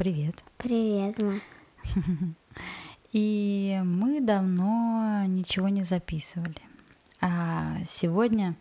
привет. 0.00 0.34
Привет, 0.56 1.20
ма. 1.20 1.40
И 3.12 3.78
мы 3.84 4.22
давно 4.22 5.24
ничего 5.26 5.68
не 5.68 5.82
записывали. 5.82 6.62
А 7.20 7.76
сегодня 7.86 8.56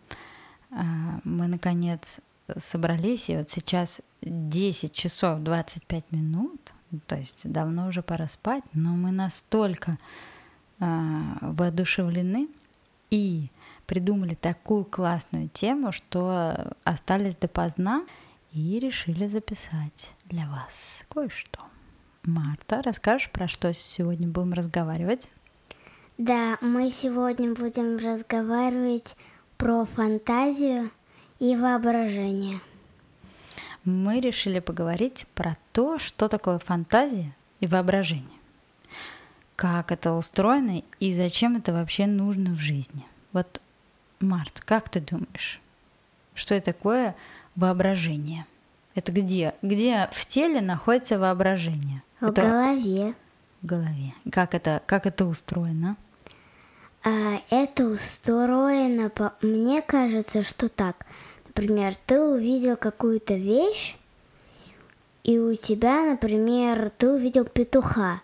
а, 0.70 1.22
мы 1.24 1.48
наконец 1.48 2.20
собрались, 2.58 3.30
и 3.30 3.38
вот 3.38 3.50
сейчас 3.50 4.02
10 4.22 4.92
часов 4.92 5.40
25 5.40 6.12
минут, 6.12 6.74
то 7.08 7.16
есть 7.16 7.50
давно 7.50 7.88
уже 7.88 8.02
пора 8.02 8.28
спать, 8.28 8.66
но 8.74 8.90
мы 8.90 9.12
настолько 9.12 9.98
а, 10.82 11.38
воодушевлены 11.40 12.50
и 13.12 13.48
придумали 13.86 14.36
такую 14.36 14.84
классную 14.84 15.48
тему, 15.48 15.94
что 15.94 16.74
остались 16.84 17.38
допоздна 17.38 18.04
и 18.52 18.80
решили 18.80 19.28
записать 19.28 20.14
для 20.26 20.48
вас 20.48 21.04
кое-что. 21.10 21.60
Марта, 22.24 22.82
расскажешь, 22.82 23.30
про 23.30 23.48
что 23.48 23.74
сегодня 23.74 24.28
будем 24.28 24.54
разговаривать? 24.54 25.30
Да, 26.18 26.58
мы 26.62 26.92
сегодня 26.92 27.54
будем 27.54 27.98
разговаривать 27.98 29.16
про 29.58 29.86
фантазию 29.86 30.92
и 31.40 31.56
воображение. 31.56 32.60
Мы 33.86 34.20
решили 34.20 34.60
поговорить 34.60 35.26
про 35.34 35.56
то, 35.72 35.98
что 35.98 36.28
такое 36.28 36.60
фантазия 36.60 37.34
и 37.62 37.68
воображение. 37.68 38.28
Как 39.56 39.92
это 39.92 40.14
устроено 40.14 40.84
и 41.00 41.14
зачем 41.14 41.56
это 41.56 41.72
вообще 41.74 42.06
нужно 42.06 42.52
в 42.52 42.60
жизни. 42.60 43.06
Вот, 43.32 43.62
Март, 44.20 44.60
как 44.62 44.90
ты 44.90 45.00
думаешь, 45.00 45.62
что 46.34 46.56
это 46.56 46.74
такое 46.74 47.16
воображение? 47.60 48.46
Это 48.96 49.12
где? 49.12 49.54
Где 49.62 50.10
в 50.12 50.26
теле 50.26 50.62
находится 50.62 51.20
воображение? 51.20 52.02
В 52.20 52.30
это 52.30 52.42
голове. 52.42 53.14
в 53.62 53.66
голове. 53.66 54.14
Как 54.32 54.56
это, 54.56 54.82
как 54.86 55.06
это 55.06 55.26
устроено? 55.26 55.96
А, 57.04 57.42
это 57.50 57.88
устроено, 57.88 59.10
по... 59.10 59.34
мне 59.42 59.82
кажется, 59.82 60.44
что 60.44 60.68
так. 60.68 61.06
Например, 61.48 61.94
ты 62.06 62.20
увидел 62.20 62.76
какую-то 62.76 63.36
вещь, 63.36 63.96
и 65.24 65.40
у 65.40 65.56
тебя, 65.56 66.04
например, 66.04 66.90
ты 66.98 67.10
увидел 67.10 67.46
петуха, 67.46 68.22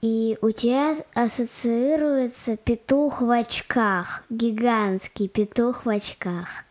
и 0.00 0.38
у 0.42 0.50
тебя 0.50 0.94
ассоциируется 1.14 2.56
петух 2.56 3.20
в 3.20 3.30
очках, 3.30 4.24
гигантский 4.30 5.28
петух 5.28 5.86
в 5.86 5.88
очках. 5.88 6.63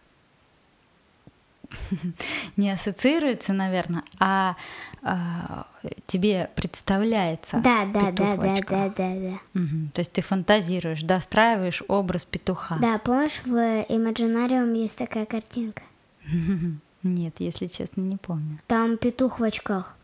Не 2.57 2.71
ассоциируется, 2.71 3.53
наверное, 3.53 4.03
а, 4.19 4.55
а, 5.01 5.67
тебе 6.07 6.49
представляется 6.55 7.57
Да, 7.57 7.85
да, 7.85 8.11
петух 8.11 8.37
да, 8.37 8.37
да, 8.37 8.61
да, 8.61 8.89
да, 8.89 9.15
да. 9.15 9.39
Мгм. 9.59 9.91
То 9.93 9.99
есть 9.99 10.11
ты 10.13 10.21
фантазируешь, 10.21 11.01
достраиваешь 11.01 11.83
образ 11.87 12.25
петуха. 12.25 12.75
Да, 12.79 12.97
помнишь, 12.97 13.41
в 13.45 13.55
Imaginarium 13.89 14.75
есть 14.75 14.97
такая 14.97 15.25
картинка? 15.25 15.83
Нет, 17.03 17.35
если 17.39 17.67
честно, 17.67 18.01
не 18.01 18.17
помню. 18.17 18.59
Там 18.67 18.97
петух 18.97 19.39
в 19.39 19.43
очках. 19.43 19.95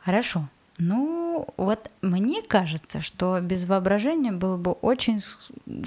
Хорошо. 0.00 0.48
Ну, 0.78 1.48
вот 1.56 1.90
мне 2.02 2.42
кажется, 2.42 3.00
что 3.00 3.40
без 3.40 3.64
воображения 3.64 4.32
было 4.32 4.56
бы 4.56 4.72
очень 4.72 5.20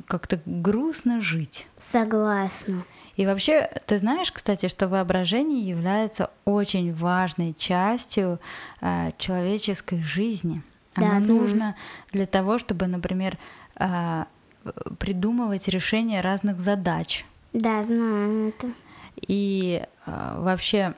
как-то 0.07 0.41
грустно 0.45 1.22
жить. 1.22 1.67
Согласна. 1.75 2.85
И 3.16 3.25
вообще, 3.25 3.69
ты 3.85 4.00
знаешь, 4.00 4.31
кстати, 4.31 4.67
что 4.67 4.88
воображение 4.88 5.61
является 5.67 6.31
очень 6.45 6.94
важной 6.94 7.53
частью 7.53 8.39
э, 8.81 9.11
человеческой 9.17 10.01
жизни. 10.01 10.63
Да, 10.95 11.11
Оно 11.11 11.19
знаю. 11.19 11.41
нужно 11.41 11.75
для 12.11 12.25
того, 12.25 12.57
чтобы, 12.57 12.88
например, 12.88 13.38
э, 13.75 14.23
придумывать 14.97 15.67
решение 15.67 16.21
разных 16.21 16.59
задач. 16.59 17.25
Да, 17.53 17.83
знаю 17.83 18.50
это. 18.50 18.67
И 19.27 19.83
э, 20.06 20.35
вообще 20.38 20.95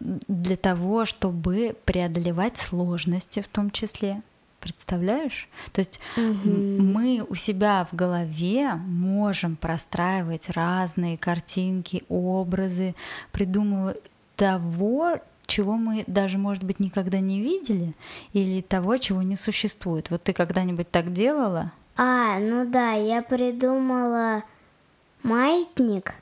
для 0.00 0.56
того, 0.56 1.04
чтобы 1.04 1.76
преодолевать 1.84 2.56
сложности 2.56 3.40
в 3.40 3.48
том 3.48 3.70
числе. 3.70 4.22
Представляешь? 4.60 5.48
То 5.72 5.80
есть 5.80 6.00
м, 6.16 6.92
мы 6.92 7.24
у 7.28 7.34
себя 7.34 7.86
в 7.90 7.96
голове 7.96 8.74
можем 8.74 9.56
простраивать 9.56 10.50
разные 10.50 11.16
картинки, 11.16 12.04
образы, 12.10 12.94
придумывать 13.32 14.02
того, 14.36 15.18
чего 15.46 15.76
мы 15.76 16.04
даже, 16.06 16.38
может 16.38 16.62
быть, 16.62 16.78
никогда 16.78 17.20
не 17.20 17.40
видели, 17.40 17.94
или 18.32 18.60
того, 18.60 18.98
чего 18.98 19.22
не 19.22 19.36
существует. 19.36 20.10
Вот 20.10 20.22
ты 20.22 20.32
когда-нибудь 20.32 20.90
так 20.90 21.12
делала? 21.12 21.72
А, 21.96 22.38
ну 22.38 22.64
да, 22.70 22.92
я 22.92 23.22
придумала 23.22 24.44
маятник, 25.22 26.14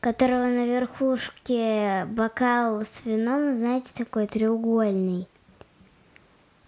которого 0.00 0.46
на 0.46 0.66
верхушке 0.66 2.06
бокал 2.06 2.82
с 2.82 3.04
вином, 3.04 3.58
знаете, 3.58 3.88
такой 3.96 4.26
треугольный. 4.26 5.28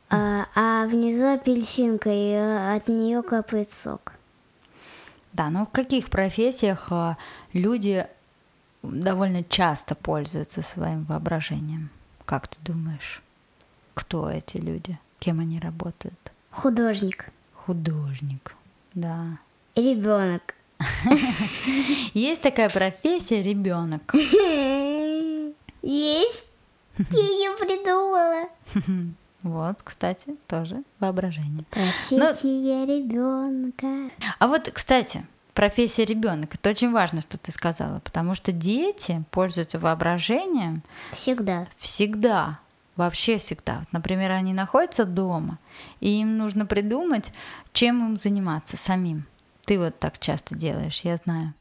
А, 0.08 0.46
а 0.56 0.86
внизу 0.86 1.24
апельсинка, 1.24 2.10
и 2.10 2.32
э, 2.32 2.76
от 2.76 2.88
нее 2.88 3.22
капает 3.22 3.70
сок. 3.72 4.12
Да, 5.32 5.50
но 5.50 5.66
в 5.66 5.70
каких 5.70 6.10
профессиях 6.10 6.88
а, 6.90 7.16
люди 7.52 8.06
довольно 8.82 9.44
часто 9.44 9.94
пользуются 9.94 10.62
своим 10.62 11.04
воображением? 11.04 11.90
Как 12.24 12.48
ты 12.48 12.58
думаешь, 12.64 13.22
кто 13.94 14.28
эти 14.28 14.56
люди? 14.56 14.98
Кем 15.20 15.38
они 15.38 15.60
работают? 15.60 16.32
Художник. 16.50 17.26
Художник, 17.54 18.56
да. 18.94 19.38
И 19.76 19.94
ребенок. 19.94 20.54
Есть 22.14 22.42
такая 22.42 22.68
профессия 22.70 23.42
ребенок. 23.42 24.14
Есть? 25.82 26.44
Я 26.98 27.18
ее 27.18 27.56
придумала. 27.56 28.48
Вот, 29.42 29.82
кстати, 29.82 30.36
тоже 30.46 30.82
воображение. 30.98 31.64
Профессия 31.70 32.84
ребенка. 32.84 34.10
А 34.38 34.46
вот, 34.46 34.70
кстати, 34.70 35.24
профессия 35.54 36.04
ребенок. 36.04 36.54
Это 36.54 36.68
очень 36.70 36.92
важно, 36.92 37.22
что 37.22 37.38
ты 37.38 37.50
сказала, 37.50 38.00
потому 38.00 38.34
что 38.34 38.52
дети 38.52 39.24
пользуются 39.30 39.78
воображением 39.78 40.82
Всегда. 41.12 41.66
всегда, 41.78 42.58
вообще 42.96 43.38
всегда. 43.38 43.84
Например, 43.92 44.30
они 44.32 44.52
находятся 44.52 45.06
дома, 45.06 45.58
и 46.00 46.20
им 46.20 46.36
нужно 46.36 46.66
придумать, 46.66 47.32
чем 47.72 48.04
им 48.06 48.16
заниматься 48.18 48.76
самим. 48.76 49.24
Ты 49.70 49.78
вот 49.78 50.00
так 50.00 50.18
часто 50.18 50.56
делаешь, 50.56 51.02
я 51.04 51.16
знаю. 51.16 51.54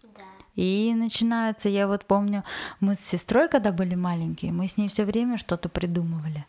И 0.55 0.95
начинается, 0.97 1.69
я 1.69 1.87
вот 1.87 2.05
помню, 2.05 2.43
мы 2.79 2.95
с 2.95 2.99
сестрой, 2.99 3.47
когда 3.47 3.71
были 3.71 3.93
маленькие, 3.93 4.51
мы 4.51 4.67
с 4.67 4.77
ней 4.77 4.89
все 4.89 5.05
время 5.05 5.37
что-то 5.37 5.69
придумывали. 5.69 6.43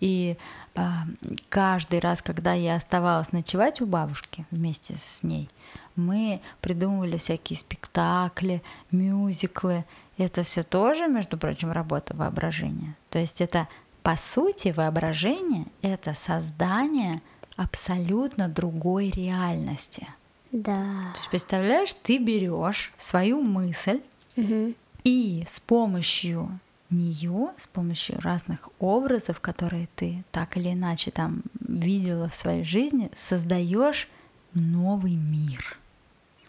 И 0.00 0.36
а, 0.74 1.04
каждый 1.48 2.00
раз, 2.00 2.20
когда 2.20 2.52
я 2.52 2.74
оставалась 2.74 3.30
ночевать 3.30 3.80
у 3.80 3.86
бабушки 3.86 4.44
вместе 4.50 4.94
с 4.94 5.22
ней, 5.22 5.48
мы 5.94 6.40
придумывали 6.60 7.16
всякие 7.16 7.60
спектакли, 7.60 8.60
мюзиклы. 8.90 9.84
Это 10.18 10.42
все 10.42 10.64
тоже, 10.64 11.06
между 11.06 11.38
прочим, 11.38 11.70
работа 11.70 12.16
воображения. 12.16 12.96
То 13.10 13.20
есть 13.20 13.40
это, 13.40 13.68
по 14.02 14.16
сути, 14.16 14.74
воображение— 14.76 15.66
это 15.80 16.12
создание 16.12 17.22
абсолютно 17.56 18.48
другой 18.48 19.10
реальности. 19.10 20.08
Да. 20.54 21.10
То 21.14 21.18
есть, 21.18 21.28
представляешь, 21.30 21.92
ты 21.94 22.18
берешь 22.18 22.92
свою 22.96 23.42
мысль 23.42 24.00
Мгм. 24.36 24.76
и 25.02 25.44
с 25.50 25.58
помощью 25.58 26.60
нее, 26.90 27.48
с 27.58 27.66
помощью 27.66 28.20
разных 28.20 28.68
образов, 28.78 29.40
которые 29.40 29.88
ты 29.96 30.22
так 30.30 30.56
или 30.56 30.72
иначе 30.72 31.10
там 31.10 31.42
видела 31.60 32.28
в 32.28 32.36
своей 32.36 32.62
жизни, 32.62 33.10
создаешь 33.16 34.08
новый 34.54 35.16
мир. 35.16 35.76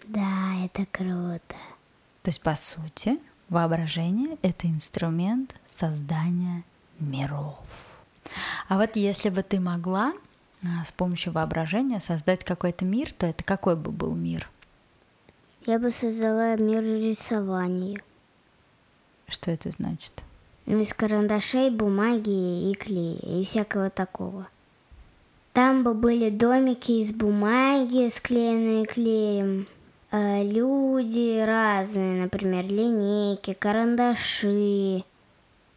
Да, 0.08 0.54
это 0.64 0.86
круто. 0.92 1.56
То 2.22 2.30
есть, 2.30 2.44
по 2.44 2.56
сути, 2.56 3.18
воображение— 3.50 4.38
это 4.44 4.68
инструмент 4.68 5.56
создания 5.66 6.64
миров. 7.00 7.58
А 8.68 8.78
вот 8.78 8.96
если 8.96 9.30
бы 9.30 9.42
ты 9.42 9.60
могла 9.60 10.12
с 10.86 10.92
помощью 10.92 11.34
воображения 11.34 12.00
создать 12.00 12.44
какой-то 12.44 12.86
мир, 12.86 13.12
то 13.14 13.26
это 13.28 13.44
какой 13.44 13.76
бы 13.76 13.92
был 13.92 14.14
мир? 14.14 14.50
Я 15.66 15.80
бы 15.80 15.92
создала 15.92 16.56
мир 16.56 16.84
рисования. 16.84 18.00
Что 19.28 19.52
это 19.52 19.72
значит? 19.72 20.24
Ну, 20.68 20.80
из 20.80 20.94
карандашей, 20.94 21.70
бумаги 21.70 22.72
и 22.72 22.76
клея, 22.76 23.18
и 23.20 23.46
всякого 23.46 23.90
такого. 23.90 24.48
Там 25.54 25.84
бы 25.84 25.94
были 25.94 26.30
домики 26.30 26.92
из 26.92 27.12
бумаги, 27.14 28.10
склеенные 28.10 28.86
клеем, 28.86 29.68
э, 30.12 30.44
люди 30.44 31.42
разные, 31.46 32.24
например, 32.24 32.66
линейки, 32.66 33.54
карандаши, 33.54 35.04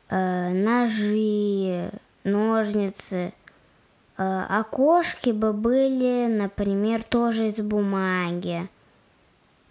э, 0.08 0.52
ножи, 0.52 1.90
ножницы. 2.24 3.32
Окошки 4.18 5.30
бы 5.30 5.52
были, 5.52 6.26
например, 6.26 7.04
тоже 7.04 7.48
из 7.48 7.56
бумаги. 7.56 8.68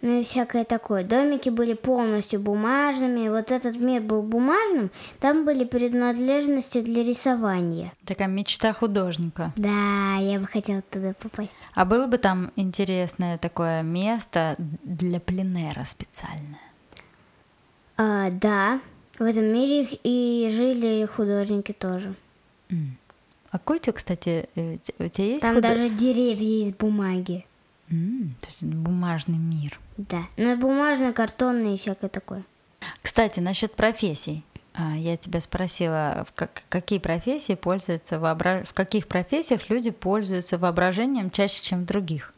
Ну 0.00 0.20
и 0.20 0.24
всякое 0.24 0.64
такое. 0.64 1.02
Домики 1.04 1.50
были 1.50 1.74
полностью 1.74 2.40
бумажными. 2.40 3.28
Вот 3.28 3.50
этот 3.50 3.76
мир 3.76 4.00
был 4.00 4.22
бумажным. 4.22 4.90
Там 5.18 5.44
были 5.44 5.64
принадлежности 5.64 6.80
для 6.80 7.02
рисования. 7.02 7.92
Такая 8.06 8.28
мечта 8.28 8.72
художника. 8.72 9.52
Да, 9.56 10.16
я 10.20 10.38
бы 10.38 10.46
хотела 10.46 10.82
туда 10.82 11.14
попасть. 11.20 11.56
А 11.74 11.84
было 11.84 12.06
бы 12.06 12.16
там 12.18 12.52
интересное 12.54 13.38
такое 13.38 13.82
место 13.82 14.54
для 14.56 15.18
пленера 15.20 15.84
специальное? 15.84 16.60
А, 17.96 18.30
да, 18.30 18.80
в 19.18 19.24
этом 19.24 19.46
мире 19.46 19.88
и 20.04 20.48
жили 20.50 21.04
художники 21.06 21.72
тоже. 21.72 22.14
А 23.50 23.58
какой 23.58 23.76
у 23.76 23.80
тебя, 23.80 23.92
кстати, 23.94 24.48
э, 24.56 24.76
у 24.98 25.08
тебя 25.08 25.24
есть 25.26 25.42
Там 25.42 25.54
худо- 25.56 25.68
даже 25.68 25.88
деревья 25.88 26.66
из 26.68 26.74
бумаги. 26.74 27.46
М, 27.90 28.34
то 28.40 28.46
есть 28.46 28.62
бумажный 28.64 29.38
мир. 29.38 29.80
Да. 29.96 30.24
Ну, 30.36 30.56
бумажно, 30.58 31.12
картонное 31.12 31.74
и 31.74 31.78
всякое 31.78 32.08
такое. 32.10 32.42
Кстати, 33.02 33.40
насчет 33.40 33.74
профессий. 33.74 34.44
А, 34.74 34.94
Я 34.96 35.16
тебя 35.16 35.40
спросила, 35.40 36.24
в 36.28 36.32
как- 36.34 36.62
какие 36.68 36.98
профессии 37.00 37.54
пользуются 37.54 38.16
вообра- 38.20 38.64
в 38.64 38.72
каких 38.74 39.08
профессиях 39.08 39.70
люди 39.70 39.90
пользуются 39.90 40.56
воображением 40.58 41.30
чаще, 41.30 41.62
чем 41.62 41.82
в 41.82 41.86
других. 41.86 42.32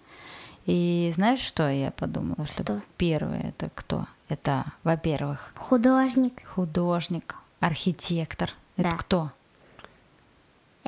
И 0.67 1.11
знаешь, 1.15 1.41
что 1.41 1.69
я 1.69 1.91
подумала? 1.91 2.47
Что, 2.47 2.63
Что? 2.63 2.83
первое 2.97 3.49
это 3.49 3.71
кто? 3.75 4.07
Это, 4.29 4.65
во-первых, 4.85 5.53
Художник. 5.57 6.47
художник, 6.47 7.35
архитектор. 7.59 8.51
Это 8.77 8.91
Да. 8.91 8.97
кто? 8.97 9.31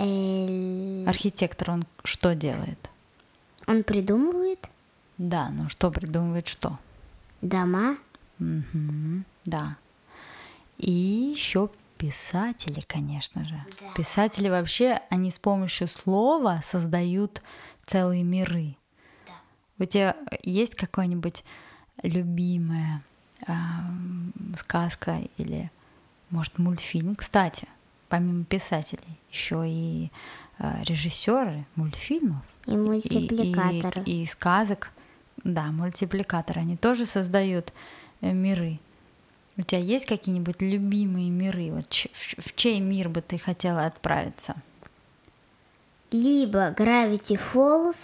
Эль- 0.02 1.08
Архитектор, 1.08 1.70
он 1.70 1.84
что 2.04 2.34
делает? 2.34 2.90
Он 3.66 3.82
придумывает 3.82 4.68
Да, 5.18 5.50
ну 5.50 5.68
что 5.68 5.90
придумывает 5.90 6.48
что? 6.48 6.78
дома. 7.40 7.96
Мгм, 8.38 9.24
да. 9.44 9.76
И 10.78 10.90
еще 10.90 11.70
писатели, 11.98 12.80
конечно 12.86 13.44
же. 13.44 13.64
Писатели 13.96 14.48
вообще, 14.48 15.00
они 15.10 15.30
с 15.30 15.38
помощью 15.38 15.86
слова 15.88 16.60
создают 16.64 17.42
целые 17.86 18.22
миры. 18.24 18.76
У 19.78 19.84
тебя 19.84 20.16
есть 20.42 20.74
какое-нибудь 20.76 21.44
любимая 22.02 23.02
ам, 23.46 24.32
сказка 24.56 25.20
или, 25.36 25.70
может, 26.30 26.58
мультфильм? 26.58 27.16
Кстати, 27.16 27.66
помимо 28.12 28.44
писателей, 28.44 29.18
еще 29.30 29.64
и 29.66 30.10
а, 30.58 30.82
режиссеры 30.84 31.64
мультфильмов 31.76 32.42
И 32.66 32.72
и- 32.72 32.76
мультипликаторы. 32.76 34.02
И, 34.04 34.22
и 34.24 34.26
сказок, 34.26 34.90
да, 35.44 35.72
мультипликаторы, 35.72 36.60
они 36.60 36.76
тоже 36.76 37.06
создают 37.06 37.72
э, 38.20 38.30
миры. 38.32 38.78
У 39.56 39.62
тебя 39.62 39.80
есть 39.80 40.04
какие-нибудь 40.04 40.60
любимые 40.60 41.30
миры? 41.30 41.72
Вот 41.72 41.86
в, 41.90 42.48
в 42.50 42.54
чей 42.54 42.80
мир 42.80 43.08
бы 43.08 43.22
ты 43.22 43.38
хотела 43.38 43.86
отправиться? 43.86 44.56
Либо 46.10 46.72
Gravity 46.72 47.40
Falls, 47.40 47.96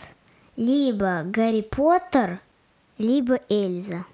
либо 0.57 1.23
Гарри 1.25 1.61
Поттер, 1.61 2.41
либо 2.97 3.41
Эльза. 3.51 4.07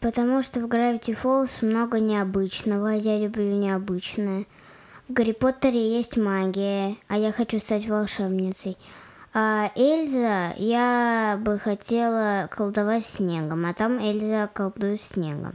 Потому 0.00 0.40
что 0.40 0.60
в 0.60 0.64
Gravity 0.64 1.14
Falls 1.14 1.50
много 1.60 2.00
необычного, 2.00 2.88
я 2.88 3.18
люблю 3.18 3.54
необычное. 3.54 4.46
В 5.12 5.14
Гарри 5.14 5.32
Поттере 5.32 5.94
есть 5.94 6.16
магия, 6.16 6.96
а 7.06 7.18
я 7.18 7.32
хочу 7.32 7.58
стать 7.58 7.86
волшебницей. 7.86 8.78
А 9.34 9.70
Эльза, 9.74 10.54
я 10.56 11.38
бы 11.38 11.58
хотела 11.58 12.48
колдовать 12.50 13.04
снегом, 13.04 13.66
а 13.66 13.74
там 13.74 13.98
Эльза 13.98 14.48
колдует 14.50 15.02
снегом. 15.02 15.52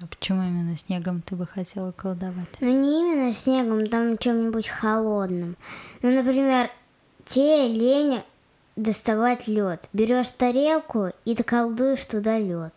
А 0.00 0.06
почему 0.08 0.42
именно 0.42 0.76
снегом 0.76 1.22
ты 1.22 1.36
бы 1.36 1.46
хотела 1.46 1.92
колдовать? 1.92 2.48
Ну 2.58 2.72
не 2.72 2.98
именно 2.98 3.32
снегом, 3.32 3.86
там 3.86 4.18
чем-нибудь 4.18 4.66
холодным. 4.66 5.56
Ну, 6.02 6.10
например, 6.10 6.68
тебе 7.24 7.68
лень 7.68 8.22
доставать 8.74 9.46
лед. 9.46 9.88
Берешь 9.92 10.30
тарелку 10.30 11.12
и 11.24 11.36
ты 11.36 11.44
колдуешь 11.44 12.04
туда 12.04 12.36
лед. 12.36 12.74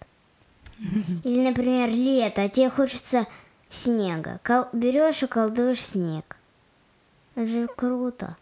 Или, 1.24 1.48
например, 1.50 1.90
лето, 1.90 2.44
а 2.44 2.50
тебе 2.50 2.70
хочется 2.70 3.26
снега. 3.72 4.40
Кол- 4.44 4.68
берешь 4.74 5.24
и 5.24 5.28
колдуешь 5.28 5.82
снег. 5.82 6.38
Это 7.36 7.48
же 7.48 7.68
круто. 7.68 8.36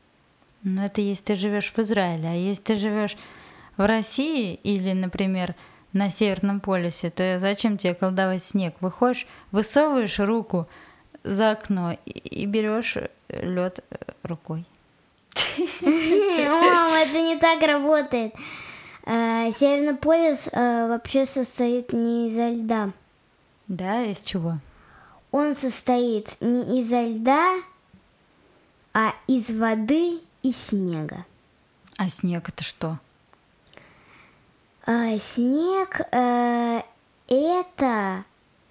Ну, 0.64 0.84
это 0.84 1.00
если 1.00 1.24
ты 1.24 1.36
живешь 1.36 1.72
в 1.74 1.80
Израиле, 1.80 2.28
а 2.30 2.34
если 2.34 2.62
ты 2.64 2.76
живешь 2.76 3.16
в 3.78 3.86
России 3.88 4.56
или, 4.56 4.92
например, 4.92 5.56
на 5.94 6.10
Северном 6.10 6.60
полюсе, 6.60 7.10
то 7.10 7.40
зачем 7.40 7.78
тебе 7.78 7.94
колдовать 7.94 8.44
снег? 8.44 8.76
Выходишь, 8.82 9.26
высовываешь 9.52 10.20
руку 10.20 10.68
за 11.24 11.52
окно 11.52 11.98
и, 12.06 12.12
и 12.12 12.46
берешь 12.46 12.98
лед 13.30 13.80
рукой. 14.24 14.66
Мам, 15.82 16.94
это 16.94 17.22
не 17.22 17.38
так 17.38 17.62
работает. 17.62 18.34
Э, 19.06 19.52
Северный 19.58 19.96
полюс 19.96 20.50
э, 20.52 20.88
вообще 20.90 21.26
состоит 21.26 21.94
не 21.94 22.30
изо 22.30 22.50
льда. 22.50 22.92
Да, 23.68 24.04
из 24.04 24.20
чего? 24.20 24.58
Он 25.32 25.56
состоит 25.56 26.36
не 26.42 26.82
изо 26.82 27.02
льда, 27.02 27.56
а 28.94 29.14
из 29.28 29.50
воды 29.50 30.22
и 30.42 30.52
снега. 30.52 31.26
А 31.98 32.10
снег 32.10 32.50
это 32.50 32.64
что? 32.64 32.98
А 34.86 35.18
снег 35.20 36.02
э, 36.12 36.82
это... 37.28 38.24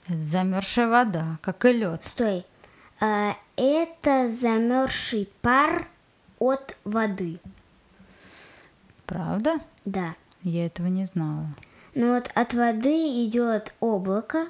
Замерзшая 0.08 0.88
вода, 0.88 1.38
как 1.42 1.64
и 1.64 1.72
лед. 1.72 2.02
Стой. 2.06 2.44
Э, 3.00 3.34
это 3.56 4.30
замерзший 4.30 5.28
пар 5.42 5.86
от 6.38 6.76
воды. 6.84 7.38
Правда? 9.06 9.60
Да. 9.84 10.14
Я 10.42 10.66
этого 10.66 10.86
не 10.86 11.04
знала. 11.04 11.46
Ну 11.94 12.14
вот 12.14 12.30
от 12.34 12.54
воды 12.54 13.26
идет 13.26 13.74
облако, 13.80 14.46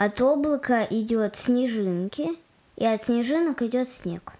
от 0.00 0.18
облака 0.22 0.86
идет 0.88 1.36
снежинки, 1.36 2.30
и 2.76 2.86
от 2.86 3.04
снежинок 3.04 3.60
идет 3.60 3.90
снег. 3.90 4.32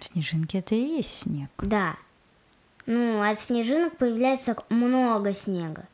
Снежинки 0.00 0.56
это 0.56 0.74
и 0.74 0.96
есть 0.96 1.20
снег. 1.20 1.48
Да. 1.58 1.94
Ну, 2.86 3.22
от 3.22 3.38
снежинок 3.38 3.96
появляется 3.96 4.56
много 4.70 5.32
снега. 5.32 5.84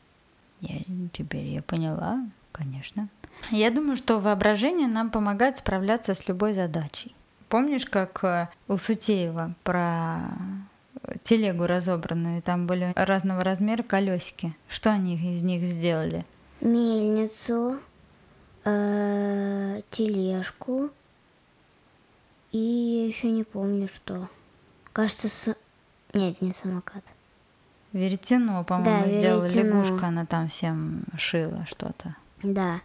Я, 0.63 0.77
теперь 1.13 1.45
я 1.45 1.61
поняла, 1.61 2.25
конечно. 2.53 3.09
Я 3.51 3.71
думаю, 3.71 3.97
что 3.97 4.21
воображение 4.21 4.89
нам 4.89 5.11
помогает 5.11 5.59
справляться 5.59 6.15
с 6.15 6.27
любой 6.27 6.55
задачей. 6.55 7.15
Помнишь, 7.51 7.85
как 7.85 8.25
э, 8.25 8.49
у 8.69 8.79
Сутеева 8.79 9.55
про 9.65 10.31
телегу 11.25 11.67
разобранную, 11.67 12.41
там 12.41 12.67
были 12.67 12.95
разного 12.97 13.45
размера 13.45 13.83
колесики. 13.83 14.57
Что 14.67 14.93
они 14.93 15.17
из 15.17 15.43
них 15.43 15.63
сделали? 15.65 16.25
Мельницу, 16.63 17.81
э, 18.65 19.83
тележку 19.91 20.91
и 22.53 22.59
еще 22.59 23.31
не 23.31 23.43
помню 23.43 23.89
что. 23.89 24.29
Кажется, 24.93 25.29
с... 25.29 25.57
нет, 26.15 26.41
не 26.41 26.53
самокат. 26.53 27.03
Веретено, 27.93 28.63
по-моему, 28.63 29.09
сделала 29.09 29.45
веретено. 29.45 29.83
лягушка, 29.83 30.07
она 30.07 30.25
там 30.25 30.49
всем 30.49 31.03
шила 31.19 31.67
что-то. 31.67 32.17
Да. 32.43 32.81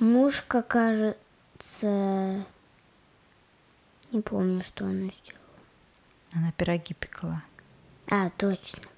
Мушка, 0.00 0.62
кажется, 0.62 2.44
не 4.10 4.20
помню, 4.22 4.64
что 4.64 4.86
она 4.86 5.10
сделала. 5.22 5.40
Она 6.34 6.52
пироги 6.52 6.94
пекла. 6.94 7.42
А, 8.10 8.30
точно. 8.30 8.89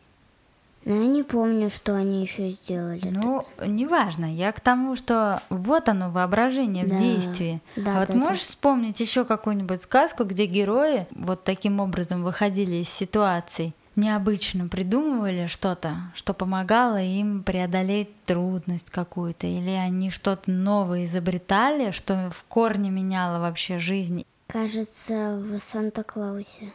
Но 0.85 0.95
я 0.95 1.07
не 1.07 1.23
помню, 1.23 1.71
что 1.71 1.95
они 1.95 2.23
еще 2.23 2.51
сделали. 2.51 3.09
Ну, 3.09 3.47
неважно. 3.65 4.25
Я 4.25 4.51
к 4.51 4.61
тому, 4.61 4.97
что 4.97 5.41
вот 5.49 5.89
оно, 5.89 6.11
воображение 6.11 6.85
Да. 6.85 6.97
в 6.97 6.99
действии. 6.99 7.61
Да, 7.77 7.97
а 7.97 8.01
вот 8.01 8.09
да, 8.09 8.15
да. 8.15 8.19
можешь 8.19 8.43
вспомнить 8.43 8.99
еще 8.99 9.25
какую-нибудь 9.25 9.83
сказку, 9.83 10.25
где 10.25 10.47
герои 10.47 11.07
вот 11.13 11.45
таким 11.45 11.79
образом 11.79 12.25
выходили 12.25 12.77
из 12.77 12.89
ситуаций, 12.89 13.75
необычно 13.95 14.67
придумывали 14.67 15.47
что-то, 15.47 15.97
что 16.15 16.35
помогало 16.35 17.01
им 17.01 17.43
преодолеть 17.45 18.09
трудность 18.25 18.91
какую-то, 18.91 19.47
или 19.47 19.71
они 19.71 20.11
что-то 20.11 20.51
новое 20.51 21.05
изобретали, 21.05 21.93
что 21.93 22.31
в 22.35 22.43
корне 22.45 22.91
меняло 22.91 23.39
вообще 23.39 23.79
жизнь. 23.79 24.25
Кажется, 24.49 25.39
в 25.41 25.59
Санта-Клаусе. 25.61 26.73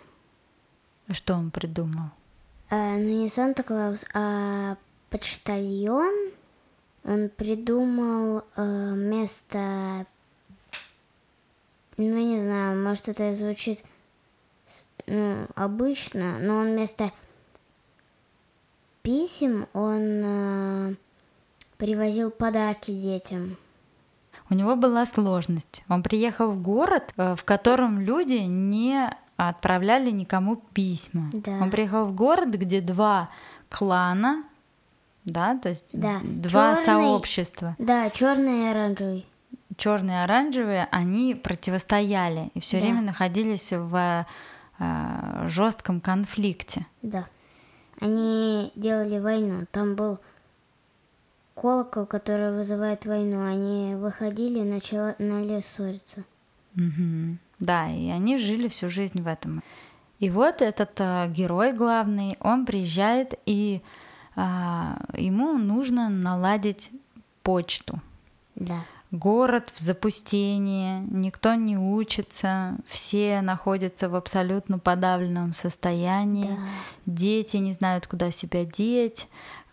Что 1.12 1.36
он 1.36 1.52
придумал? 1.52 2.10
А, 2.70 2.98
ну 2.98 3.22
не 3.22 3.30
Санта-Клаус, 3.30 4.06
а 4.14 4.78
почтальон, 5.10 6.32
он 7.06 7.30
придумал 7.30 8.44
э, 8.56 8.94
место, 8.96 10.06
ну, 11.96 12.18
не 12.18 12.42
знаю, 12.42 12.84
может, 12.84 13.08
это 13.08 13.34
звучит 13.36 13.84
ну, 15.08 15.48
обычно, 15.56 16.40
но 16.40 16.58
он 16.58 16.74
вместо 16.74 17.12
писем, 19.02 19.68
он 19.72 20.02
э, 20.02 20.96
привозил 21.78 22.30
подарки 22.30 22.92
детям. 22.92 23.56
У 24.50 24.54
него 24.54 24.76
была 24.76 25.06
сложность. 25.06 25.84
Он 25.88 26.04
приехал 26.04 26.52
в 26.52 26.62
город, 26.62 27.14
э, 27.16 27.36
в 27.36 27.46
котором 27.46 28.02
люди 28.02 28.34
не 28.34 29.16
отправляли 29.38 30.12
никому 30.12 30.56
письма. 30.74 31.30
Да. 31.34 31.52
Он 31.62 31.70
приехал 31.70 32.06
в 32.08 32.16
город, 32.16 32.50
где 32.50 32.82
два 32.82 33.30
клана, 33.70 34.44
да, 35.26 35.58
то 35.58 35.70
есть 35.70 36.00
Да, 36.00 36.20
два 36.24 36.74
чёрный- 36.76 36.86
сообщества, 36.86 37.76
Да, 37.80 38.10
черный 38.10 38.64
и 38.64 38.68
оранжевый. 38.68 39.26
черные 39.78 40.22
и 40.22 40.24
оранжевые, 40.24 40.88
они 40.92 41.36
противостояли 41.36 42.50
и 42.56 42.60
все 42.60 42.78
Да. 42.80 42.84
время 42.86 43.02
находились 43.02 43.72
в 43.74 44.26
жестком 45.48 46.02
конфликте. 46.02 46.86
Да. 47.02 47.26
Они 48.00 48.72
делали 48.76 49.18
войну. 49.20 49.66
Там 49.72 49.96
был 49.96 50.20
колокол, 51.56 52.06
который 52.06 52.56
вызывает 52.56 53.06
войну. 53.08 53.44
Они 53.46 53.96
выходили 53.96 54.60
и 54.60 54.64
начала- 54.64 55.16
начали 55.18 55.62
ссориться. 55.62 56.24
Мгм. 56.76 57.40
Да, 57.60 57.90
и 57.90 58.10
они 58.10 58.38
жили 58.38 58.68
всю 58.68 58.90
жизнь 58.90 59.22
в 59.22 59.28
этом. 59.28 59.64
И 60.20 60.30
вот 60.30 60.62
этот 60.62 61.00
э, 61.00 61.28
герой 61.30 61.74
главный, 61.74 62.38
он 62.40 62.66
приезжает, 62.66 63.34
и 63.46 63.82
а, 64.36 64.98
ему 65.16 65.58
нужно 65.58 66.10
наладить 66.10 66.92
почту. 67.44 68.00
Да. 68.56 68.86
Город 69.12 69.72
в 69.74 69.80
запустении, 69.80 71.00
никто 71.10 71.54
не 71.54 71.78
учится, 71.78 72.76
все 72.86 73.42
находятся 73.42 74.10
в 74.10 74.16
абсолютно 74.16 74.80
подавленном 74.80 75.54
состоянии, 75.54 76.50
Да. 76.50 76.58
дети 77.06 77.58
не 77.58 77.74
знают, 77.74 78.06
куда 78.06 78.32
себя 78.32 78.66
деть, 78.66 79.28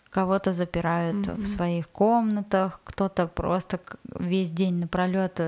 кого-то 0.09 0.53
запирают 0.53 1.27
в 1.27 1.47
своих 1.47 1.89
комнатах, 1.89 2.81
кто-то 2.85 3.27
просто 3.27 3.81
весь 4.19 4.51
день 4.51 4.77
напролет 4.77 5.41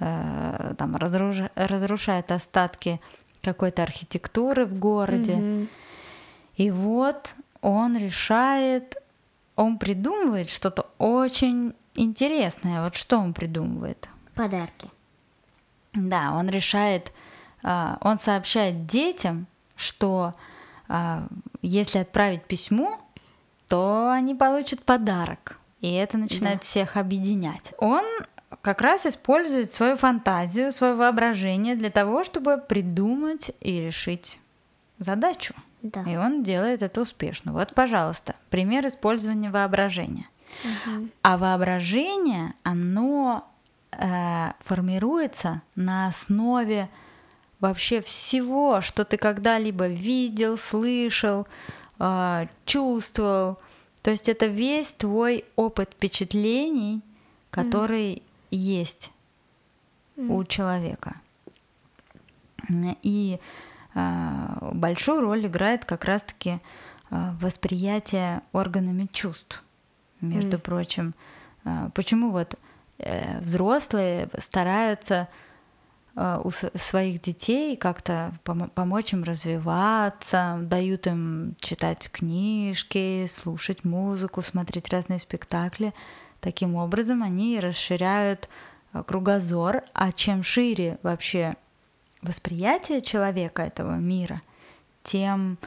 э, 0.00 0.70
э, 0.70 0.74
там 0.76 0.96
разруш- 0.96 1.50
разрушает 1.54 2.30
остатки 2.32 3.00
какой-то 3.42 3.82
архитектуры 3.82 4.66
в 4.66 4.78
городе. 4.78 5.36
Мгм. 5.36 5.68
И 6.56 6.70
вот 6.70 7.34
он 7.60 7.96
решает, 7.96 8.96
он 9.56 9.78
придумывает 9.78 10.50
что-то 10.50 10.86
очень 10.98 11.74
интересное. 11.94 12.82
Вот 12.82 12.96
что 12.96 13.18
он 13.18 13.32
придумывает? 13.32 14.08
Подарки. 14.34 14.90
Да, 15.94 16.32
он 16.32 16.48
решает, 16.48 17.12
а, 17.62 17.98
он 18.00 18.18
сообщает 18.18 18.86
детям, 18.86 19.46
что 19.76 20.34
а, 20.88 21.26
если 21.62 21.98
отправить 21.98 22.44
письмо, 22.44 23.00
то 23.68 24.10
они 24.10 24.34
получат 24.34 24.82
подарок. 24.82 25.58
И 25.80 25.92
это 25.92 26.18
начинает 26.18 26.64
всех 26.64 26.96
объединять. 26.96 27.72
Он 27.78 28.04
как 28.68 28.82
раз 28.82 29.06
использует 29.06 29.72
свою 29.72 29.96
фантазию, 29.96 30.72
свое 30.72 30.92
воображение 30.92 31.74
для 31.74 31.88
того, 31.88 32.22
чтобы 32.22 32.58
придумать 32.58 33.50
и 33.62 33.80
решить 33.80 34.40
задачу. 34.98 35.54
Да. 35.80 36.02
И 36.02 36.16
он 36.16 36.42
делает 36.42 36.82
это 36.82 37.00
успешно. 37.00 37.54
Вот, 37.54 37.74
пожалуйста, 37.74 38.34
пример 38.50 38.86
использования 38.86 39.48
воображения. 39.48 40.26
А 41.22 41.38
воображение, 41.38 42.52
оно 42.62 43.48
э, 43.92 44.48
формируется 44.60 45.62
на 45.74 46.08
основе 46.08 46.90
вообще 47.60 48.02
всего, 48.02 48.82
что 48.82 49.06
ты 49.06 49.16
когда-либо 49.16 49.86
видел, 49.86 50.58
слышал, 50.58 51.46
э, 51.98 52.46
чувствовал. 52.66 53.58
То 54.02 54.10
есть 54.10 54.28
это 54.28 54.44
весь 54.44 54.92
твой 54.92 55.46
опыт 55.56 55.92
впечатлений, 55.94 57.00
который 57.50 58.22
есть 58.50 59.10
у 60.16 60.42
человека. 60.44 61.16
И 63.02 63.38
э, 63.94 64.70
большую 64.72 65.20
роль 65.20 65.46
играет 65.46 65.84
как 65.84 66.04
раз-таки 66.04 66.58
э, 67.10 67.32
восприятие 67.40 68.42
органами 68.52 69.08
чувств. 69.12 69.62
Между 70.20 70.58
прочим, 70.58 71.14
Э, 71.68 71.90
почему 71.94 72.30
вот 72.30 72.54
э, 72.98 73.40
взрослые 73.40 74.28
стараются 74.38 75.28
у 76.42 76.50
своих 76.50 77.22
детей 77.22 77.76
как-то 77.76 78.32
помо- 78.42 78.68
помочь 78.74 79.12
им 79.12 79.22
развиваться, 79.22 80.58
дают 80.62 81.06
им 81.06 81.54
читать 81.60 82.10
книжки, 82.10 83.24
слушать 83.28 83.84
музыку, 83.84 84.42
смотреть 84.42 84.88
разные 84.88 85.20
спектакли. 85.20 85.94
Таким 86.40 86.74
образом 86.76 87.22
они 87.22 87.60
расширяют 87.60 88.48
э, 88.92 89.02
кругозор, 89.02 89.82
а 89.92 90.12
чем 90.12 90.42
шире 90.42 90.98
вообще 91.02 91.56
восприятие 92.22 93.00
человека 93.00 93.62
этого 93.62 93.96
мира, 93.96 94.42
тем 95.02 95.58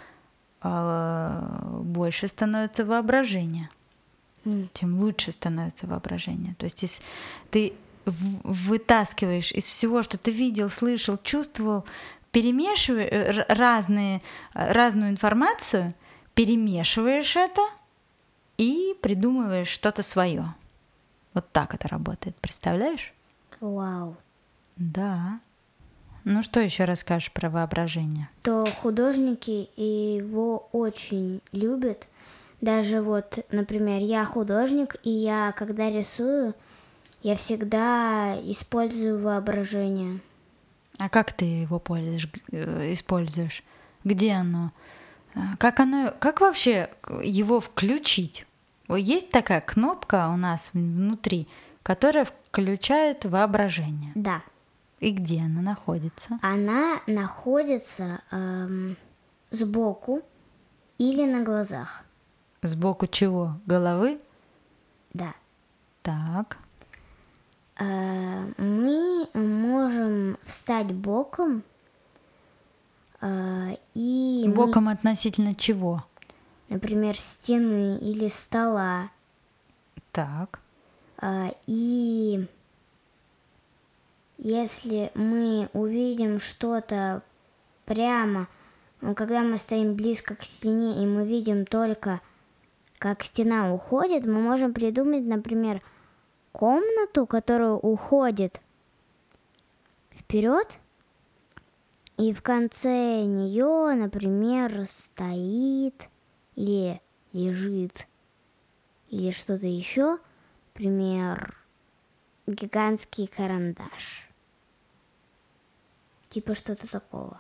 э, 0.61 1.79
больше 1.83 2.27
становится 2.27 2.85
воображение 2.85 3.69
М. 4.45 4.69
тем 4.73 4.99
лучше 4.99 5.31
становится 5.31 5.87
воображение. 5.87 6.55
То 6.57 6.65
есть 6.65 6.81
если 6.81 7.03
ты 7.51 7.73
вытаскиваешь 8.05 9.51
из 9.51 9.65
всего, 9.65 10.01
что 10.01 10.17
ты 10.17 10.31
видел, 10.31 10.69
слышал, 10.69 11.19
чувствовал, 11.21 11.85
перемешиваешь 12.31 13.37
э, 13.37 13.45
разные, 13.53 14.21
разную 14.53 15.11
информацию, 15.11 15.93
перемешиваешь 16.33 17.35
это 17.35 17.61
и 18.61 18.93
придумываешь 19.01 19.69
что-то 19.69 20.03
свое. 20.03 20.53
Вот 21.33 21.51
так 21.51 21.73
это 21.73 21.87
работает, 21.87 22.35
представляешь? 22.35 23.11
Вау. 23.59 24.15
Да. 24.75 25.39
Ну 26.25 26.43
что 26.43 26.59
еще 26.59 26.85
расскажешь 26.85 27.31
про 27.31 27.49
воображение? 27.49 28.29
То 28.43 28.67
художники 28.83 29.67
его 29.75 30.69
очень 30.73 31.41
любят. 31.51 32.07
Даже 32.61 33.01
вот, 33.01 33.43
например, 33.49 33.99
я 34.03 34.25
художник, 34.25 34.95
и 35.01 35.09
я, 35.09 35.53
когда 35.53 35.89
рисую, 35.89 36.53
я 37.23 37.35
всегда 37.37 38.39
использую 38.43 39.19
воображение. 39.19 40.19
А 40.99 41.09
как 41.09 41.33
ты 41.33 41.45
его 41.45 41.79
пользуешь, 41.79 42.29
э, 42.51 42.93
используешь? 42.93 43.63
Где 44.03 44.33
оно? 44.33 44.71
А, 45.33 45.57
Как 45.57 45.79
оно, 45.79 46.13
как 46.19 46.41
вообще 46.41 46.91
его 47.23 47.59
включить? 47.59 48.45
Есть 48.95 49.29
такая 49.29 49.62
кнопка 49.62 50.29
у 50.33 50.38
нас 50.38 50.71
внутри, 50.74 51.48
которая 51.83 52.25
включает 52.25 53.25
воображение. 53.25 54.12
Да. 54.15 54.41
И 55.00 55.12
где 55.12 55.41
она 55.41 55.62
находится? 55.62 56.39
Она 56.41 57.01
находится 57.07 58.21
эм, 58.31 58.98
сбоку 59.50 60.21
или 60.98 61.25
на 61.25 61.43
глазах. 61.43 62.03
Сбоку 62.62 63.07
чего? 63.07 63.55
Головы? 63.65 64.19
Да. 65.13 65.33
Так. 66.03 66.57
Э, 67.79 68.45
мы 68.57 69.27
можем 69.33 70.38
встать 70.45 70.93
боком 70.93 71.63
э, 73.21 73.77
и, 73.95 74.43
мы, 74.45 74.53
Боком 74.53 74.88
относительно 74.88 75.55
чего? 75.55 76.03
Например, 76.71 77.17
стены 77.17 77.97
или 77.97 78.29
стола. 78.29 79.11
Так. 80.13 80.61
А, 81.17 81.53
И 81.67 82.47
если 84.37 85.11
мы 85.13 85.69
увидим 85.73 86.39
что-то 86.39 87.23
прямо, 87.85 88.47
ну, 89.01 89.13
когда 89.15 89.41
мы 89.41 89.57
стоим 89.57 89.95
близко 89.95 90.35
к 90.35 90.43
стене 90.43 91.03
и 91.03 91.05
мы 91.05 91.27
видим 91.27 91.65
только, 91.65 92.21
как 92.97 93.23
стена 93.23 93.73
уходит, 93.73 94.25
мы 94.25 94.39
можем 94.39 94.73
придумать, 94.73 95.25
например, 95.25 95.81
комнату, 96.53 97.25
которая 97.25 97.73
уходит 97.73 98.61
вперед, 100.11 100.77
и 102.17 102.33
в 102.33 102.41
конце 102.41 103.23
нее, 103.25 103.93
например, 103.95 104.85
стоит 104.87 106.07
или 106.55 107.01
лежит 107.34 108.08
или 109.10 109.31
что-то 109.31 109.67
еще, 109.67 110.20
например, 110.74 111.55
гигантский 112.48 113.27
карандаш. 113.27 114.27
Типа 116.29 116.55
что-то 116.55 116.89
такого. 116.89 117.39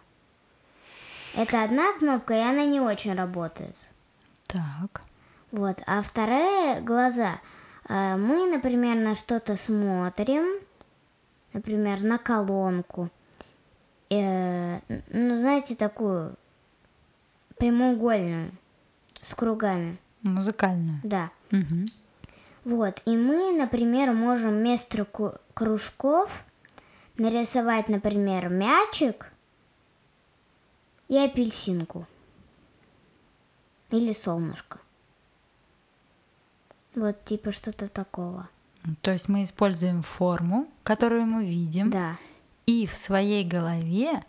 Это 1.35 1.63
одна 1.63 1.93
кнопка, 1.97 2.33
и 2.33 2.39
она 2.39 2.65
не 2.65 2.81
очень 2.81 3.15
работает. 3.15 3.77
Так. 4.47 5.03
Вот. 5.51 5.81
А 5.85 6.01
вторая 6.01 6.81
глаза. 6.81 7.39
А, 7.87 8.17
Мы, 8.17 8.47
например, 8.47 8.97
на 8.97 9.15
что-то 9.15 9.55
смотрим, 9.55 10.59
например, 11.53 12.03
на 12.03 12.17
колонку. 12.17 13.09
Э, 14.09 14.79
Ну, 15.09 15.37
знаете, 15.39 15.75
такую 15.75 16.35
прямоугольную 17.57 18.51
с 19.21 19.33
кругами. 19.33 19.97
Музыкальную. 20.21 20.99
Да. 21.03 21.29
Мгм. 21.51 21.85
Вот. 22.63 23.01
И 23.05 23.15
мы, 23.17 23.51
например, 23.57 24.11
можем 24.13 24.51
вместо 24.51 25.05
кружков 25.53 26.43
нарисовать, 27.17 27.89
например, 27.89 28.49
мячик 28.49 29.31
и 31.07 31.17
апельсинку. 31.17 32.05
Или 33.89 34.13
солнышко. 34.13 34.79
Вот 36.95 37.23
типа 37.25 37.51
что-то 37.51 37.87
такого. 37.87 38.47
То 39.01 39.11
есть 39.11 39.29
мы 39.29 39.43
используем 39.43 40.01
форму, 40.01 40.67
которую 40.83 41.25
мы 41.25 41.45
видим, 41.45 41.89
Да. 41.89 42.17
и 42.65 42.87
в 42.87 42.95
своей 42.95 43.43
голове 43.45 44.23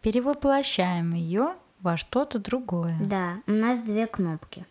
перевоплощаем 0.00 1.12
ее 1.12 1.54
во 1.80 1.96
что-то 1.96 2.38
другое. 2.38 2.96
Да. 3.00 3.40
У 3.46 3.52
нас 3.52 3.80
две 3.82 4.06
кнопки. 4.06 4.66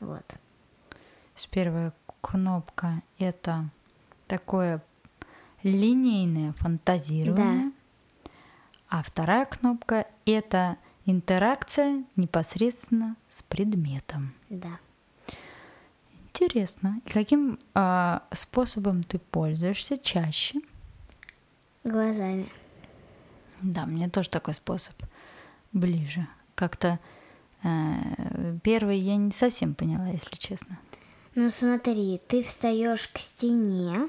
Вот. 0.00 0.24
С 1.34 1.46
Первая 1.46 1.92
кнопка 2.20 3.02
это 3.18 3.68
такое 4.26 4.82
линейное 5.62 6.52
фантазирование, 6.52 7.72
а 8.88 9.02
вторая 9.02 9.46
кнопка 9.46 10.06
это 10.26 10.76
интеракция 11.06 12.04
непосредственно 12.16 13.16
с 13.28 13.42
предметом. 13.42 14.34
Да. 14.50 14.78
Интересно. 16.28 17.00
И 17.04 17.10
каким 17.10 17.58
а, 17.74 18.22
способом 18.32 19.02
ты 19.02 19.18
пользуешься 19.18 19.96
чаще? 19.96 20.60
Глазами. 21.82 22.48
Да, 23.62 23.86
мне 23.86 24.08
тоже 24.08 24.30
такой 24.30 24.54
способ 24.54 24.94
ближе. 25.74 26.26
Как-то 26.54 26.98
э, 27.62 27.68
первый 28.62 28.98
я 28.98 29.16
не 29.16 29.32
совсем 29.32 29.74
поняла, 29.74 30.08
если 30.08 30.36
честно. 30.36 30.78
Ну 31.34 31.50
смотри, 31.50 32.20
ты 32.28 32.42
встаешь 32.42 33.08
к 33.08 33.18
стене, 33.18 34.08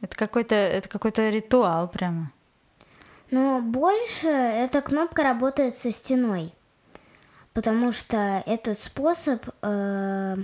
Это 0.00 0.16
какой-то 0.16 0.54
это 0.54 0.88
какой-то 0.88 1.28
ритуал 1.28 1.88
прямо. 1.88 2.32
Но 3.30 3.60
больше 3.60 4.28
эта 4.28 4.80
кнопка 4.80 5.22
работает 5.22 5.76
со 5.76 5.92
стеной, 5.92 6.52
потому 7.52 7.92
что 7.92 8.42
этот 8.46 8.80
способ 8.80 9.44
э, 9.62 10.36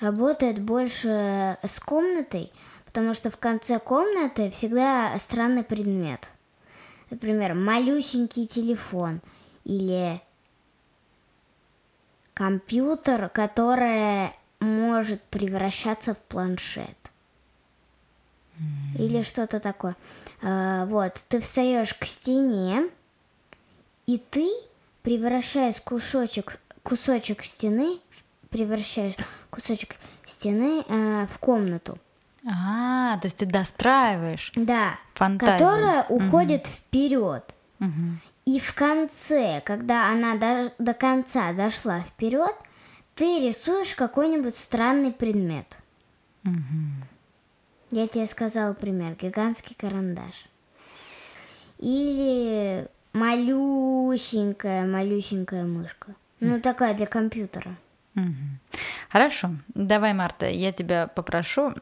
работает 0.00 0.60
больше 0.60 1.58
с 1.62 1.80
комнатой, 1.80 2.52
потому 2.84 3.14
что 3.14 3.30
в 3.30 3.36
конце 3.36 3.78
комнаты 3.78 4.50
всегда 4.50 5.16
странный 5.18 5.62
предмет. 5.62 6.30
Например, 7.10 7.54
малюсенький 7.54 8.46
телефон 8.46 9.20
или 9.66 10.20
компьютер, 12.34 13.28
который 13.28 14.30
может 14.60 15.20
превращаться 15.22 16.14
в 16.14 16.18
планшет. 16.18 16.96
Или 18.96 19.22
что-то 19.22 19.58
такое. 19.60 19.96
А, 20.40 20.86
вот, 20.86 21.20
ты 21.28 21.40
встаешь 21.40 21.92
к 21.94 22.06
стене, 22.06 22.88
и 24.06 24.18
ты 24.18 24.48
превращаешь 25.02 25.80
кусочек, 25.82 26.58
кусочек 26.82 27.44
стены, 27.44 27.98
превращаешь 28.50 29.16
кусочек 29.50 29.96
стены 30.24 30.84
э, 30.86 31.26
в 31.26 31.38
комнату. 31.38 31.98
А, 32.48 33.18
то 33.18 33.26
есть 33.26 33.38
ты 33.38 33.46
достраиваешь. 33.46 34.52
Да, 34.54 34.98
Фантазию. 35.14 35.58
которая 35.58 36.04
уходит 36.04 36.66
вперед. 36.66 37.44
Мгм. 37.80 38.20
И 38.46 38.60
в 38.60 38.74
конце, 38.74 39.60
когда 39.64 40.08
она 40.10 40.36
до, 40.36 40.72
до 40.78 40.94
конца 40.94 41.52
дошла 41.52 42.00
вперед, 42.00 42.54
ты 43.16 43.40
рисуешь 43.40 43.94
какой-нибудь 43.94 44.56
странный 44.56 45.10
предмет. 45.12 45.66
Я 47.90 48.06
тебе 48.06 48.26
сказала 48.26 48.72
пример. 48.72 49.16
Гигантский 49.20 49.74
карандаш. 49.76 50.46
Или 51.78 52.88
малюсенькая, 53.12 54.86
малюсенькая 54.86 55.64
мышка. 55.64 56.14
Ну, 56.38 56.60
такая 56.60 56.94
для 56.94 57.06
компьютера. 57.06 57.74
Мгм. 58.14 58.60
Хорошо. 59.10 59.50
Давай, 59.68 60.12
Марта, 60.12 60.48
я 60.48 60.72
тебя 60.72 61.06
попрошу. 61.06 61.74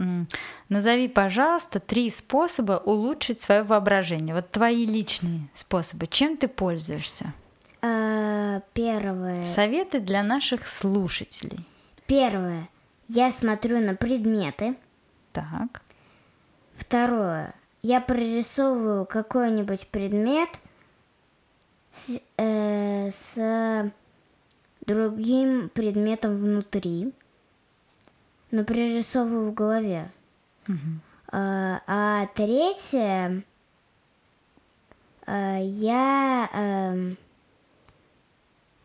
Назови, 0.69 1.09
пожалуйста, 1.09 1.81
три 1.81 2.11
способа 2.11 2.83
улучшить 2.85 3.41
свое 3.41 3.63
воображение. 3.63 4.35
Вот 4.35 4.51
твои 4.51 4.87
личные 4.87 5.49
способы. 5.55 6.07
Чем 6.07 6.37
ты 6.37 6.49
пользуешься? 6.49 7.33
А, 7.83 8.61
первое. 8.73 9.45
Советы 9.45 10.01
для 10.01 10.23
наших 10.23 10.67
слушателей. 10.67 11.67
Первое. 12.07 12.69
Я 13.09 13.33
смотрю 13.33 13.81
на 13.81 13.95
предметы. 13.95 14.77
Так. 15.33 15.83
Второе. 16.77 17.55
Я 17.83 18.01
прорисовываю 18.01 19.05
какой-нибудь 19.05 19.89
предмет 19.89 20.49
с, 21.93 22.21
э, 22.39 23.11
с 23.11 23.93
другим 24.87 25.69
предметом 25.69 26.37
внутри, 26.37 27.13
но 28.51 28.65
прорисовываю 28.65 29.51
в 29.51 29.55
голове. 29.55 30.11
А, 31.29 31.83
а 31.87 32.27
третье, 32.35 33.43
э, 35.27 35.59
я 35.65 36.49
эм, 36.53 37.17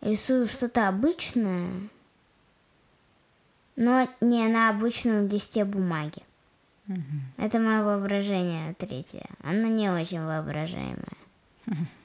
рисую 0.01 0.47
что-то 0.47 0.87
обычное, 0.87 1.69
но 3.75 4.09
не 4.19 4.47
на 4.47 4.69
обычном 4.69 5.27
листе 5.27 5.63
бумаги. 5.63 6.23
Это 7.37 7.59
мое 7.59 7.83
воображение 7.83 8.73
третье. 8.73 9.29
Оно 9.43 9.67
не 9.67 9.89
очень 9.89 10.25
воображаемое. 10.25 11.17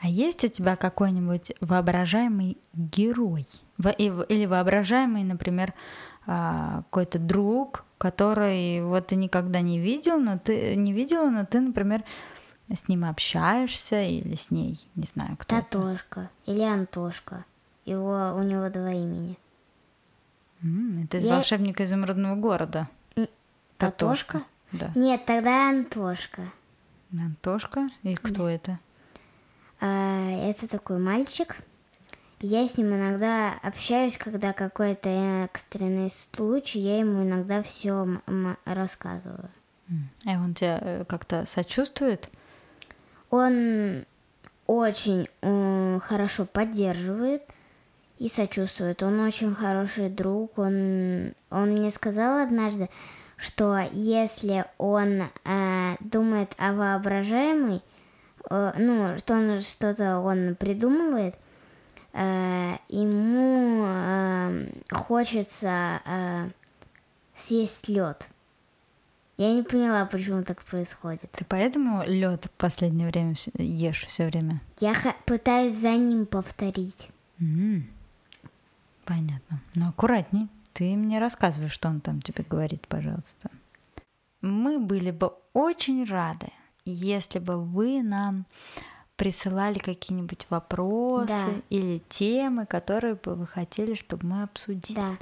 А 0.00 0.08
есть 0.08 0.44
у 0.44 0.48
тебя 0.48 0.76
какой-нибудь 0.76 1.52
воображаемый 1.60 2.56
герой? 2.74 3.46
Или 3.98 4.46
воображаемый, 4.46 5.24
например, 5.24 5.74
а, 6.26 6.82
какой-то 6.90 7.18
друг, 7.18 7.84
который 7.98 8.82
вот 8.84 9.08
ты 9.08 9.16
никогда 9.16 9.60
не 9.60 9.78
видел, 9.80 10.18
но 10.20 10.38
ты 10.38 10.76
не 10.76 10.92
видела, 10.92 11.30
но 11.30 11.44
ты, 11.44 11.60
например, 11.60 12.04
с 12.72 12.86
ним 12.88 13.04
общаешься 13.06 14.02
или 14.02 14.34
с 14.34 14.50
ней, 14.50 14.86
не 14.94 15.04
знаю, 15.04 15.36
кто. 15.38 15.56
это. 15.56 15.66
Татошка 15.66 16.30
или 16.46 16.60
Антошка. 16.62 17.44
Его, 17.84 18.34
у 18.36 18.42
него 18.42 18.68
два 18.68 18.92
имени. 18.92 19.38
Это 21.04 21.16
из 21.16 21.24
Я- 21.24 21.34
волшебника 21.34 21.84
изумрудного 21.84 22.34
города. 22.36 22.88
М, 23.16 23.28
Татошка? 23.78 24.42
Да. 24.72 24.90
Нет, 24.94 25.24
тогда 25.24 25.70
Антошка. 25.70 26.42
Антошка? 27.12 27.88
И 28.02 28.14
кто 28.16 28.48
это? 28.48 28.78
А, 29.80 30.30
это 30.50 30.68
такой 30.68 30.98
мальчик. 30.98 31.56
Я 32.40 32.66
с 32.68 32.76
ним 32.76 32.94
иногда 32.94 33.54
общаюсь, 33.62 34.16
когда 34.16 34.52
какой-то 34.52 35.08
экстренный 35.44 36.12
случай, 36.32 36.78
я 36.78 37.00
ему 37.00 37.24
иногда 37.24 37.62
все 37.62 38.20
рассказываю. 38.64 39.50
А 40.26 40.30
он 40.32 40.54
тебя 40.54 40.78
э, 40.80 41.04
как-то 41.04 41.46
сочувствует? 41.46 42.30
Он 43.30 44.04
очень 44.66 45.28
м, 45.42 45.98
хорошо 46.00 46.44
поддерживает 46.44 47.42
и 48.18 48.28
сочувствует. 48.28 49.02
Он 49.02 49.18
очень 49.20 49.54
хороший 49.54 50.10
друг. 50.10 50.58
Он, 50.58 51.32
он 51.50 51.70
мне 51.70 51.90
сказал 51.90 52.38
однажды, 52.38 52.90
что 53.36 53.78
если 53.92 54.66
он 54.76 55.30
э, 55.44 55.96
думает 56.00 56.52
о 56.58 56.74
воображаемой, 56.74 57.82
э, 58.50 58.72
ну, 58.78 59.16
что 59.18 59.34
он 59.34 59.60
что-то 59.60 60.18
он 60.20 60.54
придумывает, 60.56 61.34
э, 62.12 62.76
ему 62.88 63.84
э, 63.86 64.68
хочется 64.90 66.00
э, 66.04 66.50
съесть 67.36 67.88
лед. 67.88 68.28
Я 69.36 69.52
не 69.54 69.62
поняла, 69.62 70.04
почему 70.06 70.42
так 70.42 70.62
происходит. 70.62 71.30
Ты 71.30 71.44
поэтому 71.44 72.02
лед 72.04 72.46
в 72.46 72.50
последнее 72.50 73.06
время 73.08 73.34
ешь 73.54 74.04
все 74.06 74.26
время? 74.26 74.60
Я 74.80 74.94
пытаюсь 75.26 75.74
за 75.74 75.92
ним 75.92 76.26
повторить. 76.26 77.08
М, 77.40 77.86
Понятно. 79.04 79.60
Ну, 79.74 79.88
аккуратней. 79.88 80.48
Ты 80.74 80.94
мне 80.96 81.18
рассказывай, 81.18 81.68
что 81.68 81.88
он 81.88 82.00
там 82.00 82.20
тебе 82.20 82.44
говорит, 82.48 82.86
пожалуйста. 82.88 83.50
Мы 84.42 84.78
были 84.78 85.10
бы 85.10 85.32
очень 85.54 86.04
рады, 86.04 86.48
если 86.90 87.38
бы 87.38 87.56
вы 87.62 88.02
нам 88.02 88.44
присылали 89.16 89.78
какие-нибудь 89.78 90.46
вопросы 90.48 91.26
Да. 91.28 91.48
или 91.70 91.98
темы, 92.08 92.66
которые 92.66 93.14
бы 93.14 93.34
вы 93.34 93.46
хотели, 93.46 93.94
чтобы 93.94 94.26
мы 94.26 94.42
обсудили. 94.44 94.96
Да. 94.98 95.16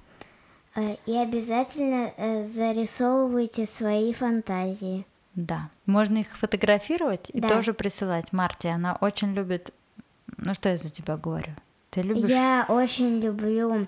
Э, 0.74 0.96
И 1.06 1.16
обязательно 1.16 2.12
э, 2.16 2.44
зарисовывайте 2.46 3.66
свои 3.66 4.12
фантазии. 4.12 5.06
Да. 5.34 5.70
Можно 5.86 6.18
их 6.18 6.36
фотографировать 6.36 7.30
и 7.30 7.40
Да. 7.40 7.48
тоже 7.48 7.72
присылать. 7.72 8.32
Марте, 8.32 8.68
она 8.68 8.96
очень 9.00 9.32
любит... 9.32 9.72
Ну 10.36 10.52
что 10.54 10.68
я 10.68 10.76
за 10.76 10.90
тебя 10.90 11.16
говорю? 11.16 11.52
Ты 11.90 12.02
любишь... 12.02 12.28
Я 12.28 12.66
очень 12.68 13.20
люблю, 13.20 13.86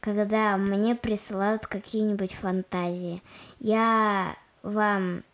когда 0.00 0.56
мне 0.56 0.94
присылают 0.94 1.66
какие-нибудь 1.66 2.34
фантазии. 2.34 3.22
Я 3.58 4.36
вам 4.62 5.24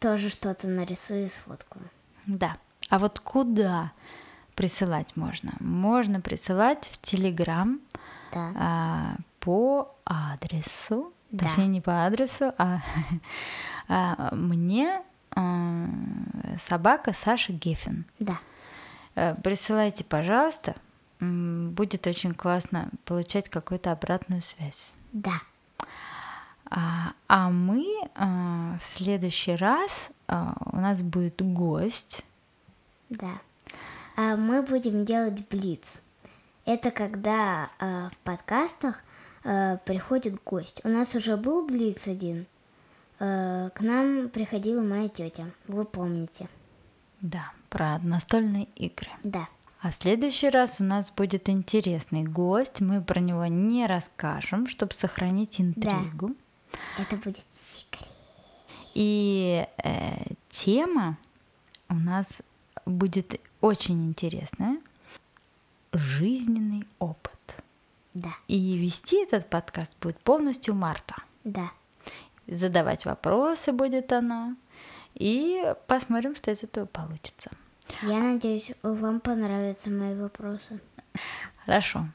тоже 0.00 0.28
что-то 0.30 0.66
нарисую 0.68 1.26
и 1.26 1.28
сфоткаю. 1.28 1.84
Да. 2.26 2.56
А 2.90 2.98
вот 2.98 3.18
куда 3.20 3.92
присылать 4.54 5.16
можно? 5.16 5.52
Можно 5.60 6.20
присылать 6.20 6.88
в 6.92 7.00
Телеграм 7.00 7.80
Да. 8.32 8.52
а, 8.56 9.16
по 9.40 9.94
адресу, 10.04 11.12
Да. 11.30 11.46
точнее 11.46 11.66
не 11.68 11.80
по 11.80 12.04
адресу, 12.06 12.52
а, 12.58 12.78
а, 13.88 14.34
мне 14.34 15.02
а, 15.34 15.86
собака 16.58 17.12
Саша 17.12 17.52
Гефин. 17.52 18.04
Да. 18.18 18.38
Э, 19.14 19.34
Присылайте, 19.42 20.04
пожалуйста. 20.04 20.74
Будет 21.20 22.06
очень 22.06 22.32
классно 22.34 22.88
получать 23.04 23.48
какую-то 23.48 23.90
обратную 23.90 24.40
связь. 24.42 24.92
Да. 25.12 25.32
А, 26.70 27.12
а 27.28 27.50
мы 27.50 27.86
а, 28.14 28.76
в 28.78 28.84
следующий 28.84 29.54
раз 29.54 30.10
а, 30.26 30.54
у 30.72 30.76
нас 30.76 31.02
будет 31.02 31.40
гость. 31.42 32.22
Да. 33.08 33.40
А 34.16 34.36
мы 34.36 34.62
будем 34.62 35.04
делать 35.04 35.48
блиц. 35.48 35.82
Это 36.64 36.90
когда 36.90 37.70
в 37.80 38.12
подкастах 38.24 39.02
приходит 39.42 40.42
гость. 40.44 40.80
У 40.84 40.88
нас 40.88 41.14
уже 41.14 41.38
был 41.38 41.66
блиц 41.66 42.06
один. 42.06 42.46
К 43.18 43.72
нам 43.80 44.28
приходила 44.28 44.82
моя 44.82 45.08
тетя. 45.08 45.46
Вы 45.66 45.86
помните? 45.86 46.48
Да, 47.22 47.52
про 47.70 47.98
настольные 48.00 48.64
игры. 48.74 49.08
Да. 49.22 49.48
А 49.80 49.90
в 49.90 49.94
следующий 49.94 50.50
раз 50.50 50.80
у 50.80 50.84
нас 50.84 51.10
будет 51.10 51.48
интересный 51.48 52.24
гость. 52.24 52.80
Мы 52.80 53.00
про 53.00 53.20
него 53.20 53.46
не 53.46 53.86
расскажем, 53.86 54.66
чтобы 54.66 54.92
сохранить 54.92 55.60
интригу. 55.60 56.32
Это 56.98 57.16
будет 57.16 57.44
секрет. 57.76 58.08
И 58.94 59.66
э, 59.84 60.34
тема 60.50 61.16
у 61.88 61.94
нас 61.94 62.42
будет 62.86 63.40
очень 63.60 64.06
интересная. 64.06 64.80
Жизненный 65.92 66.86
опыт. 66.98 67.32
Да. 68.14 68.34
И 68.48 68.76
вести 68.76 69.22
этот 69.22 69.48
подкаст 69.48 69.92
будет 70.00 70.18
полностью 70.20 70.74
Марта. 70.74 71.16
Да. 71.44 71.70
Задавать 72.46 73.04
вопросы 73.04 73.72
будет 73.72 74.12
она. 74.12 74.56
И 75.14 75.74
посмотрим, 75.86 76.34
что 76.36 76.50
из 76.50 76.62
этого 76.62 76.86
получится. 76.86 77.50
Я 78.02 78.18
надеюсь, 78.18 78.70
вам 78.82 79.20
понравятся 79.20 79.90
мои 79.90 80.14
вопросы. 80.14 80.80
Хорошо. 81.64 82.08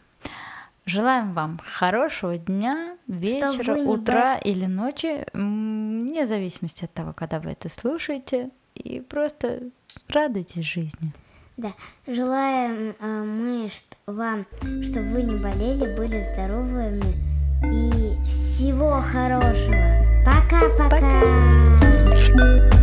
Желаем 0.86 1.34
вам 1.34 1.60
хорошего 1.64 2.38
дня, 2.38 2.98
вечера, 3.08 3.76
утра 3.76 4.38
или 4.38 4.66
ночи, 4.66 5.26
вне 5.34 6.26
зависимости 6.26 6.86
от 6.86 6.94
того, 6.94 7.14
когда 7.14 7.40
вы 7.40 7.52
это 7.52 7.70
слушаете. 7.70 8.50
И 8.76 9.02
просто 9.02 9.62
радуйтесь 10.10 10.66
жизни. 10.66 11.14
Да. 11.58 11.74
Желаем 12.08 12.96
э, 13.00 13.24
мы 13.24 13.70
что, 13.70 13.96
вам, 14.12 14.46
чтобы 14.82 15.12
вы 15.12 15.22
не 15.24 15.36
болели, 15.36 15.96
были 15.96 16.22
здоровыми 16.34 17.14
и 17.64 18.16
всего 18.24 19.00
хорошего. 19.00 20.04
Пока-пока. 20.26 20.90
Пока! 20.90 22.83